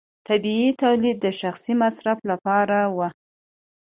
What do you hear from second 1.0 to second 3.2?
د شخصي مصرف لپاره و.